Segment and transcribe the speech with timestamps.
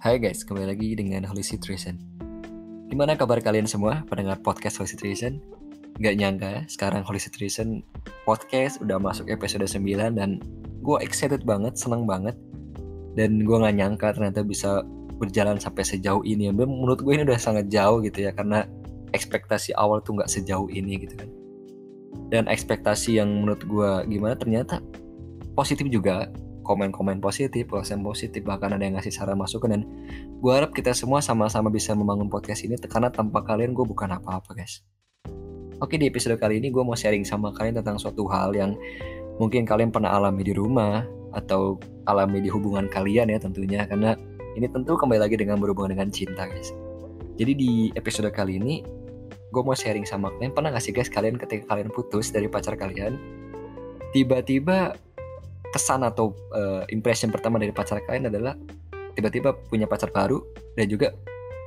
[0.00, 2.00] Hai guys, kembali lagi dengan Holy Situation.
[2.88, 5.44] Gimana kabar kalian semua pendengar podcast Holy Situation?
[6.00, 7.84] Gak nyangka sekarang Holy Situation
[8.24, 10.40] podcast udah masuk episode 9 dan
[10.80, 12.32] gue excited banget, seneng banget.
[13.12, 14.80] Dan gue gak nyangka ternyata bisa
[15.20, 16.48] berjalan sampai sejauh ini.
[16.48, 18.64] Menurut gue ini udah sangat jauh gitu ya karena
[19.12, 21.28] ekspektasi awal tuh gak sejauh ini gitu kan.
[22.32, 24.80] Dan ekspektasi yang menurut gue gimana ternyata
[25.52, 26.32] positif juga
[26.70, 29.82] komen-komen positif, perasaan positif, bahkan ada yang ngasih saran masukan dan
[30.38, 34.54] gue harap kita semua sama-sama bisa membangun podcast ini karena tanpa kalian gue bukan apa-apa
[34.54, 34.86] guys.
[35.82, 38.78] Oke di episode kali ini gue mau sharing sama kalian tentang suatu hal yang
[39.42, 41.02] mungkin kalian pernah alami di rumah
[41.34, 44.14] atau alami di hubungan kalian ya tentunya karena
[44.54, 46.70] ini tentu kembali lagi dengan berhubungan dengan cinta guys.
[47.34, 48.84] Jadi di episode kali ini
[49.50, 52.78] gue mau sharing sama kalian pernah gak sih guys kalian ketika kalian putus dari pacar
[52.78, 53.18] kalian
[54.14, 54.94] tiba-tiba
[55.70, 58.54] kesan atau uh, impression pertama dari pacar kalian adalah
[59.14, 60.42] tiba-tiba punya pacar baru
[60.78, 61.14] dan juga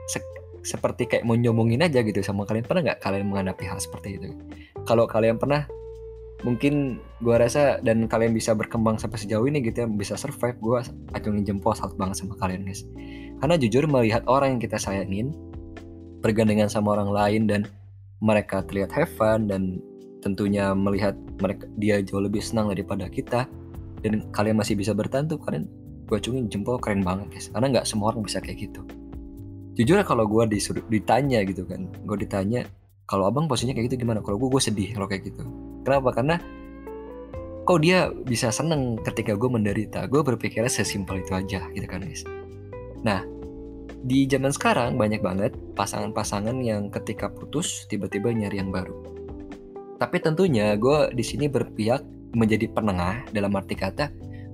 [0.07, 0.19] se
[0.63, 2.63] seperti kayak mau nyomongin aja gitu sama kalian.
[2.63, 4.31] Pernah nggak kalian menghadapi hal seperti itu?
[4.87, 5.67] Kalau kalian pernah
[6.43, 10.79] mungkin gue rasa dan kalian bisa berkembang sampai sejauh ini gitu ya bisa survive gue
[11.15, 12.87] acungin jempol salut banget sama kalian guys.
[13.43, 15.35] Karena jujur melihat orang yang kita sayangin
[16.23, 17.61] bergandengan sama orang lain dan
[18.23, 19.83] mereka terlihat have fun dan
[20.23, 21.11] tentunya melihat
[21.43, 23.43] mereka dia jauh lebih senang daripada kita
[24.03, 25.65] dan kalian masih bisa bertahan tuh kalian
[26.03, 27.47] gue acungin jempol keren banget guys.
[27.49, 28.83] Karena nggak semua orang bisa kayak gitu.
[29.73, 32.69] Jujur kalau gue disuruh ditanya gitu kan gue ditanya
[33.09, 34.21] kalau abang posisinya kayak gitu gimana?
[34.21, 35.43] Kalau gue gue sedih kalau kayak gitu.
[35.87, 36.09] Kenapa?
[36.13, 36.35] Karena
[37.63, 40.05] kok dia bisa seneng ketika gue menderita.
[40.11, 42.27] Gue berpikirnya sesimpel itu aja gitu kan guys.
[43.01, 43.23] Nah
[44.03, 48.99] di zaman sekarang banyak banget pasangan-pasangan yang ketika putus tiba-tiba nyari yang baru.
[49.95, 54.09] Tapi tentunya gue di sini berpihak menjadi penengah dalam arti kata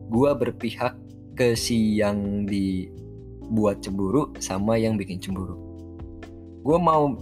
[0.09, 0.93] gue berpihak
[1.33, 5.55] ke si yang dibuat cemburu sama yang bikin cemburu.
[6.59, 7.15] Gue mau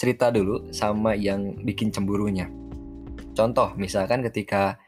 [0.00, 2.48] cerita dulu sama yang bikin cemburunya.
[3.36, 4.80] Contoh misalkan ketika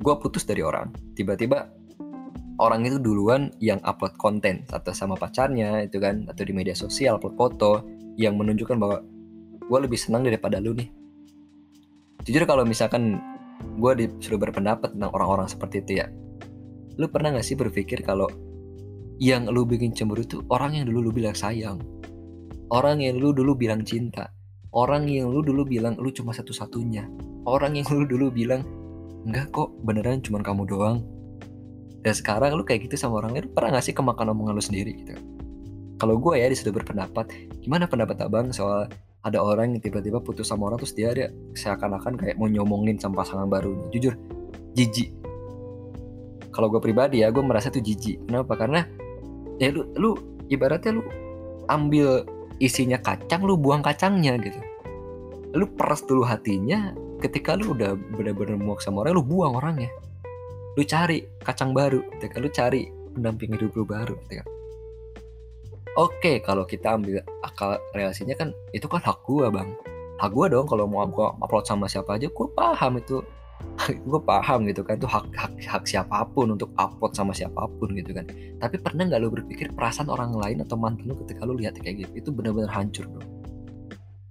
[0.00, 1.66] gue putus dari orang tiba-tiba
[2.62, 7.18] orang itu duluan yang upload konten atau sama pacarnya itu kan atau di media sosial
[7.18, 7.72] upload foto
[8.16, 9.02] yang menunjukkan bahwa
[9.66, 10.88] gue lebih senang daripada lu nih
[12.26, 13.22] jujur kalau misalkan
[13.78, 16.06] gue disuruh berpendapat tentang orang-orang seperti itu ya
[17.00, 18.26] lu pernah gak sih berpikir kalau
[19.16, 21.80] yang lu bikin cemburu itu orang yang dulu lu bilang sayang
[22.74, 24.28] orang yang lu dulu bilang cinta
[24.74, 27.08] orang yang lu dulu bilang lu cuma satu-satunya
[27.46, 28.66] orang yang lu dulu bilang
[29.26, 30.98] enggak kok beneran cuma kamu doang.
[32.06, 34.94] Dan sekarang lu kayak gitu sama orang lain pernah gak sih kemakan omongan lu sendiri
[35.02, 35.18] gitu?
[35.98, 37.26] Kalau gue ya disuruh berpendapat
[37.58, 38.86] gimana pendapat abang soal
[39.26, 43.26] ada orang yang tiba-tiba putus sama orang terus dia ada seakan-akan kayak mau nyomongin sama
[43.26, 43.90] pasangan baru.
[43.90, 44.14] Jujur
[44.78, 45.10] jijik.
[46.54, 48.30] Kalau gue pribadi ya gue merasa tuh jijik.
[48.30, 48.54] Kenapa?
[48.54, 48.86] Karena
[49.58, 50.14] ya lu lu
[50.46, 51.02] ibaratnya lu
[51.66, 52.22] ambil
[52.62, 54.62] isinya kacang lu buang kacangnya gitu.
[55.58, 59.90] Lu peras dulu hatinya ketika lu udah benar-benar muak sama orang lu buang orangnya.
[60.78, 64.55] Lu cari kacang baru ketika lu cari pendamping hidup lu baru gitu
[65.96, 69.72] Oke, kalau kita ambil akal relasinya kan itu kan hak gue bang.
[70.20, 73.24] Hak gue dong kalau mau gue upload sama siapa aja, gue paham itu.
[74.12, 77.96] gue paham gitu kan itu hak, hak hak siapa pun untuk upload sama siapa pun
[77.96, 78.28] gitu kan.
[78.60, 82.04] Tapi pernah nggak lo berpikir perasaan orang lain atau mantan lo ketika lo lihat kayak
[82.04, 83.24] gitu itu benar-benar hancur bro.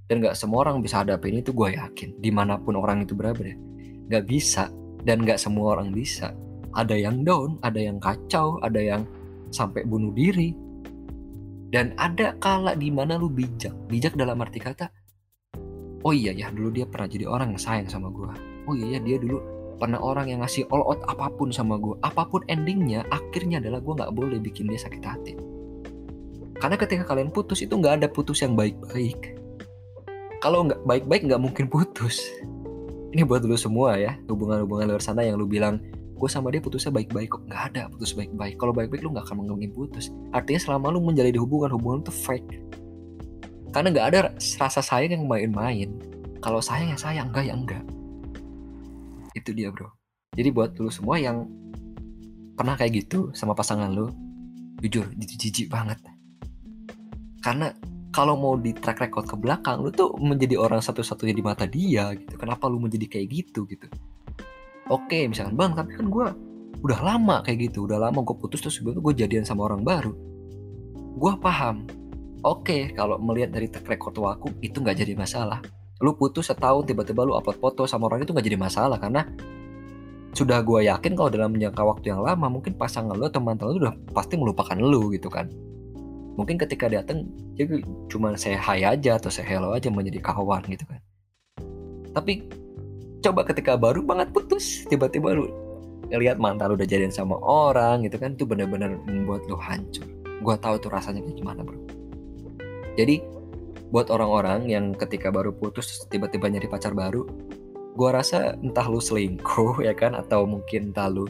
[0.05, 2.13] Dan nggak semua orang bisa hadapin itu gue yakin.
[2.21, 3.41] Di mana pun orang itu berada,
[4.05, 4.69] nggak bisa
[5.01, 6.29] dan nggak semua orang bisa.
[6.77, 9.01] Ada yang down, ada yang kacau, ada yang
[9.49, 10.53] sampai bunuh diri,
[11.73, 13.73] dan ada kala di mana lu bijak.
[13.89, 14.89] Bijak dalam arti kata,
[16.05, 18.29] oh iya ya dulu dia pernah jadi orang yang sayang sama gue.
[18.69, 19.41] Oh iya ya dia dulu
[19.75, 21.97] pernah orang yang ngasih all out apa pun sama gue.
[22.05, 25.33] Apa pun endingnya, akhirnya adalah gue nggak boleh bikin dia sakit hati.
[26.55, 29.35] Karena ketika kalian putus itu nggak ada putus yang baik-baik.
[30.39, 32.21] Kalau nggak baik-baik nggak mungkin putus.
[33.11, 35.79] Ini buat dulu semua ya, hubungan-hubungan luar sana yang lu bilang
[36.25, 37.45] gue sama dia putusnya baik-baik kok.
[37.45, 38.57] Nggak ada putus baik-baik.
[38.57, 40.09] Kalau baik-baik lu nggak akan mungkin putus.
[40.33, 42.65] Artinya selama lu menjalin hubungan hubungan itu fake.
[43.69, 45.93] Karena nggak ada rasa sayang yang main-main.
[46.41, 47.85] Kalau sayang ya sayang enggak ya enggak
[49.35, 49.91] itu dia bro.
[50.33, 51.45] Jadi buat lu semua yang
[52.55, 54.09] pernah kayak gitu sama pasangan lu
[54.79, 55.99] jujur jijik banget.
[57.43, 57.69] Karena
[58.15, 62.15] kalau mau di track record ke belakang lu tuh menjadi orang satu-satunya di mata dia
[62.15, 62.39] gitu.
[62.39, 63.85] Kenapa lu menjadi kayak gitu gitu
[64.89, 66.27] oke misalkan bang tapi kan gue
[66.85, 70.13] udah lama kayak gitu udah lama gue putus terus gue jadian sama orang baru.
[71.17, 71.87] Gue paham.
[72.45, 75.65] Oke kalau melihat dari track record aku itu nggak jadi masalah.
[76.03, 79.25] Lu putus setahun tiba-tiba lu upload foto sama orang itu nggak jadi masalah karena
[80.35, 83.93] sudah gue yakin kalau dalam jangka waktu yang lama mungkin pasangan lo teman-teman lo udah
[84.11, 85.49] pasti melupakan lo gitu kan.
[86.35, 87.81] Mungkin ketika datang jadi
[88.11, 90.99] cuma saya hai aja atau saya hello aja menjadi kawan gitu kan.
[92.11, 92.45] Tapi
[93.25, 95.49] coba ketika baru banget putus tiba-tiba lu
[96.13, 100.05] ngelihat mantan lu udah jadian sama orang gitu kan itu benar-benar membuat lu hancur.
[100.45, 101.81] Gue tahu tuh rasanya kayak gimana bro.
[102.93, 103.25] Jadi
[103.89, 107.25] buat orang-orang yang ketika baru putus tiba-tiba nyari pacar baru
[107.95, 111.25] gue rasa entah lu selingkuh ya kan atau mungkin entah lu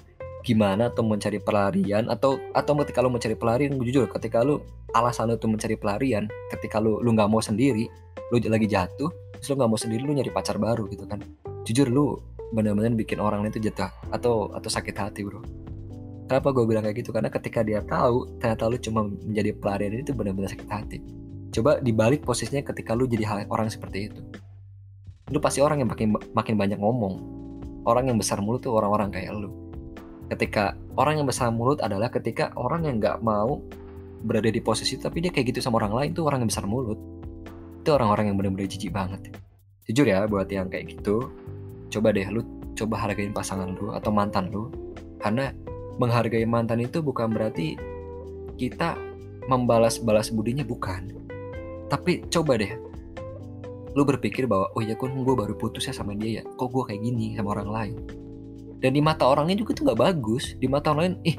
[0.46, 4.62] gimana atau mencari pelarian atau atau ketika lu mencari pelarian jujur ketika lu
[4.94, 7.90] alasan lu tuh mencari pelarian ketika lu lu nggak mau sendiri
[8.34, 11.22] lu lagi jatuh terus lu nggak mau sendiri lu nyari pacar baru gitu kan
[11.66, 12.22] jujur lu
[12.54, 15.42] benar-benar bikin orang lain itu jatuh atau atau sakit hati bro.
[16.26, 17.14] Kenapa gue bilang kayak gitu?
[17.14, 20.98] Karena ketika dia tahu ternyata lu cuma menjadi pelarian itu benar-benar sakit hati.
[21.54, 24.22] Coba dibalik posisinya ketika lu jadi hal orang seperti itu.
[25.30, 27.16] Lu pasti orang yang makin makin banyak ngomong.
[27.86, 29.54] Orang yang besar mulut tuh orang-orang kayak lu.
[30.34, 33.62] Ketika orang yang besar mulut adalah ketika orang yang nggak mau
[34.26, 36.98] berada di posisi tapi dia kayak gitu sama orang lain tuh orang yang besar mulut.
[37.86, 39.38] Itu orang-orang yang benar-benar jijik banget
[39.86, 41.30] jujur ya buat yang kayak gitu
[41.94, 42.42] coba deh lu
[42.76, 44.70] coba hargain pasangan lu atau mantan lu.
[45.18, 45.50] Karena
[45.98, 47.80] menghargai mantan itu bukan berarti
[48.60, 49.00] kita
[49.48, 51.16] membalas-balas budinya bukan.
[51.88, 52.76] Tapi coba deh
[53.96, 56.44] lu berpikir bahwa oh ya kan gue baru putus ya sama dia ya?
[56.44, 57.96] Kok gue kayak gini sama orang lain?
[58.84, 60.60] Dan di mata orangnya juga tuh nggak bagus.
[60.60, 61.38] Di mata orang lain ih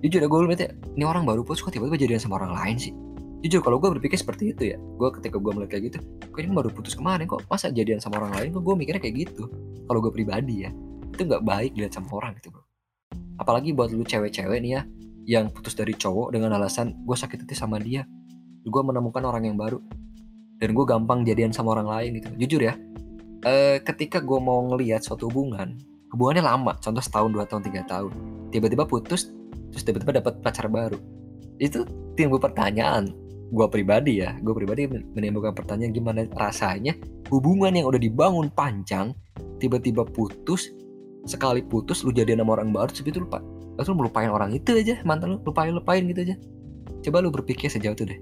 [0.00, 0.70] jujur ya gue lihat ya.
[0.96, 2.94] Ini orang baru putus kok tiba-tiba jadian sama orang lain sih
[3.40, 4.78] jujur kalau gue berpikir seperti itu ya.
[4.78, 5.98] Gue ketika gue melihat kayak gitu
[6.30, 7.44] kok ini baru putus kemarin kok.
[7.48, 9.48] Masa jadian sama orang lain kok gue mikirnya kayak gitu?
[9.88, 10.70] Kalau gue pribadi ya
[11.10, 12.62] itu nggak baik dilihat sama orang gitu bro.
[13.40, 14.82] Apalagi buat lu cewek-cewek nih ya
[15.28, 18.04] yang putus dari cowok dengan alasan gue sakit hati sama dia.
[18.64, 19.80] Gue menemukan orang yang baru.
[20.60, 22.28] Dan gue gampang jadian sama orang lain gitu.
[22.36, 22.76] Jujur ya
[23.44, 25.76] eh, ketika gue mau ngelihat suatu hubungan
[26.10, 28.12] hubungannya lama contoh setahun dua tahun tiga tahun.
[28.50, 29.30] Tiba-tiba putus
[29.70, 30.98] terus tiba-tiba dapat pacar baru.
[31.62, 31.86] Itu
[32.18, 33.14] timbul pertanyaan
[33.50, 36.94] gue pribadi ya gue pribadi menimbulkan pertanyaan gimana rasanya
[37.28, 39.10] hubungan yang udah dibangun panjang
[39.58, 40.70] tiba-tiba putus
[41.26, 43.42] sekali putus lu jadi nama orang baru terus itu lupa
[43.76, 46.36] terus lu melupain orang itu aja mantan lu lupain lupain gitu aja.
[47.00, 48.20] Coba lu berpikir sejauh itu deh.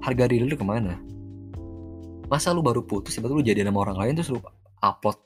[0.00, 0.96] Harga diri lu ke mana?
[2.32, 4.40] Masa lu baru putus tiba-tiba lu jadi nama orang lain terus lu
[4.80, 5.20] upload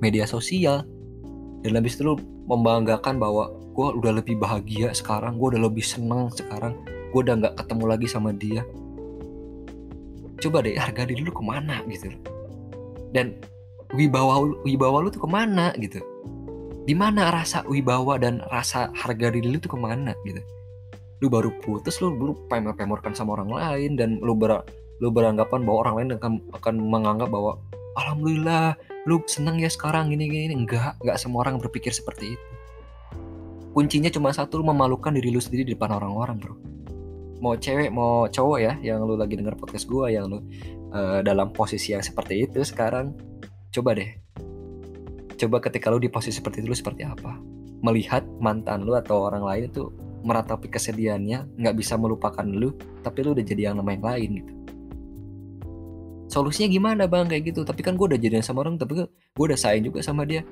[0.00, 0.88] media sosial.
[1.60, 2.16] Dan habis itu lu
[2.48, 6.72] membanggakan bahwa gue udah lebih bahagia sekarang gue udah lebih seneng sekarang
[7.10, 8.62] gue udah nggak ketemu lagi sama dia.
[10.40, 12.14] Coba deh harga diri lu ke mana gitu?
[13.10, 13.36] Dan
[13.92, 16.00] wibawa wibawa lu tuh ke mana gitu?
[16.86, 20.40] Di mana rasa wibawa dan rasa harga diri lu tuh ke mana gitu?
[21.20, 24.64] Lu baru putus lu lu pemor-pemorkan sama orang lain dan lu ber
[25.02, 27.60] lu beranggapan bahwa orang lain akan akan menganggap bahwa
[28.00, 30.54] alhamdulillah lu seneng ya sekarang gini gini.
[30.56, 32.46] Enggak enggak semua orang berpikir seperti itu.
[33.70, 36.69] Kuncinya cuma satu lu memalukan diri lu sendiri di depan orang-orang bro
[37.40, 40.44] mau cewek mau cowok ya yang lu lagi denger podcast gua yang lu
[40.92, 43.16] uh, dalam posisi yang seperti itu sekarang
[43.72, 44.10] coba deh.
[45.40, 47.40] Coba ketika lu di posisi seperti itu lu seperti apa?
[47.80, 49.88] Melihat mantan lu atau orang lain itu
[50.20, 54.52] meratapi kesedihannya nggak bisa melupakan lu tapi lu udah jadi yang nama yang lain gitu.
[56.30, 57.26] Solusinya gimana bang?
[57.26, 57.60] Kayak gitu.
[57.66, 60.46] Tapi kan gue udah jadian sama orang tapi gue udah sayang juga sama dia.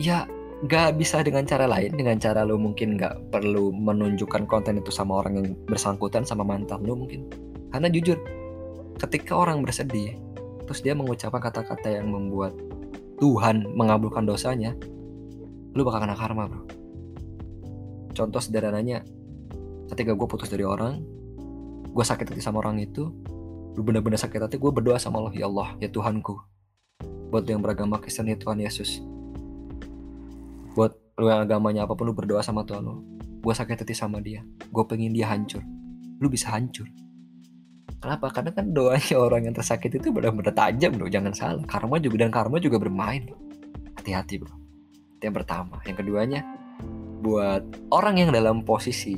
[0.00, 0.26] Ya
[0.64, 5.20] gak bisa dengan cara lain dengan cara lo mungkin gak perlu menunjukkan konten itu sama
[5.20, 7.28] orang yang bersangkutan sama mantan lo mungkin.
[7.68, 8.16] Karena jujur
[8.96, 10.16] ketika orang bersedih
[10.64, 12.56] terus dia mengucapkan kata-kata yang membuat
[13.20, 14.72] Tuhan mengabulkan dosanya
[15.74, 16.64] lu bakal kena karma bro.
[18.14, 19.04] Contoh sederhananya
[19.92, 21.02] ketika gue putus dari orang
[21.94, 23.12] gue sakit hati sama orang itu
[23.74, 26.34] lu benar-benar sakit hati gue berdoa sama Allah ya Allah ya Tuhanku
[27.28, 29.02] buat yang beragama Kristen ya Tuhan Yesus
[30.74, 33.00] buat lu yang agamanya apa pun lu berdoa sama Tuhan lu.
[33.40, 34.42] Gue sakit hati sama dia.
[34.68, 35.62] Gue pengen dia hancur.
[36.18, 36.90] Lu bisa hancur.
[38.02, 38.28] Kenapa?
[38.34, 41.06] Karena kan doanya orang yang tersakit itu benar-benar tajam bro.
[41.06, 41.64] Jangan salah.
[41.64, 43.30] Karma juga dan karma juga bermain
[43.96, 44.52] hati-hati bro.
[45.16, 45.78] Itu yang pertama.
[45.86, 46.40] Yang keduanya
[47.24, 49.16] buat orang yang dalam posisi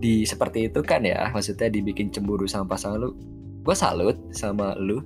[0.00, 3.12] di seperti itu kan ya maksudnya dibikin cemburu sama pasangan lu
[3.60, 5.04] gue salut sama lu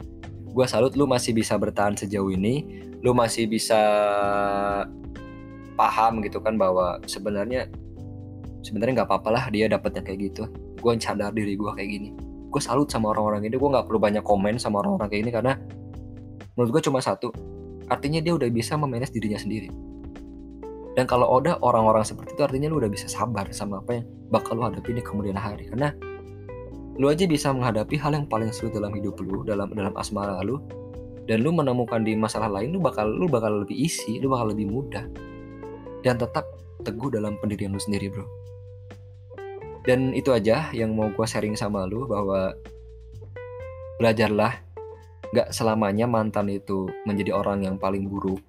[0.55, 2.87] gue salut lu masih bisa bertahan sejauh ini.
[3.03, 3.77] Lu masih bisa
[5.75, 7.67] paham gitu kan bahwa sebenarnya
[8.63, 10.47] sebenarnya nggak apa-apa lah dia dapetnya kayak gitu.
[10.79, 12.11] Gue sadar diri gue kayak gini.
[12.55, 15.53] Gue salut sama orang-orang ini gue nggak perlu banyak komen sama orang-orang kayak ini karena
[16.55, 17.35] menurut gue cuma satu
[17.91, 19.69] artinya dia udah bisa memanage dirinya sendiri.
[20.95, 24.55] Dan kalau udah orang-orang seperti itu artinya lu udah bisa sabar sama apa yang bakal
[24.55, 25.67] lu hadapi di kemudian hari.
[25.67, 25.91] Karena
[26.95, 30.63] lu aja bisa menghadapi hal yang paling sulit dalam hidup lu dalam dalam asmara lu.
[31.25, 34.69] Dan lu menemukan di masalah lain lu bakal lu bakal lebih isi lu bakal lebih
[34.69, 35.09] mudah.
[36.05, 36.45] Dan tetap
[36.85, 38.27] teguh dalam pendirian lu sendiri bro.
[39.85, 42.53] Dan itu aja yang mau gue sharing sama lu bahwa
[44.01, 44.53] belajarlah
[45.33, 48.41] gak selamanya mantan itu menjadi orang yang paling buruk.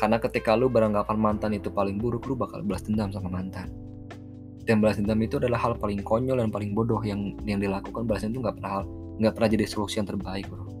[0.00, 3.83] Karena ketika lu beranggapan mantan itu paling buruk lu bakal balas dendam sama mantan
[4.64, 8.24] dan balas dendam itu adalah hal paling konyol dan paling bodoh yang yang dilakukan balas
[8.24, 8.72] dendam itu nggak pernah
[9.20, 10.74] nggak pernah jadi solusi yang terbaik bro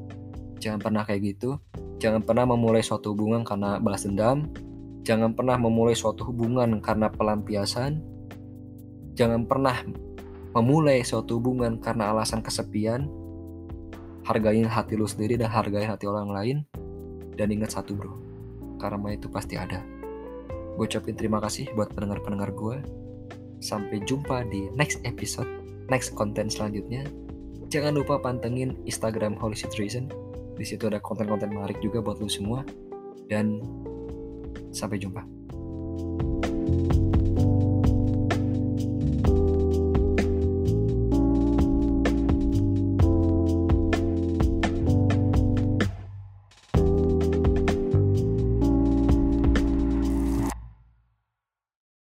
[0.64, 1.60] Jangan pernah kayak gitu.
[2.00, 4.48] Jangan pernah memulai suatu hubungan karena balas dendam.
[5.04, 8.00] Jangan pernah memulai suatu hubungan karena pelampiasan.
[9.12, 9.84] Jangan pernah
[10.56, 13.12] memulai suatu hubungan karena alasan kesepian.
[14.24, 16.56] Hargain hati lu sendiri dan hargai hati orang lain.
[17.36, 18.16] Dan ingat satu bro,
[18.80, 19.84] karma itu pasti ada.
[20.80, 22.80] Gue ucapin terima kasih buat pendengar-pendengar gue.
[23.64, 25.48] Sampai jumpa di next episode,
[25.88, 27.08] next konten selanjutnya.
[27.72, 30.12] Jangan lupa pantengin Instagram Holy Situation
[30.54, 32.62] di situ ada konten-konten menarik juga buat lu semua.
[33.26, 33.64] Dan
[34.68, 35.24] sampai jumpa.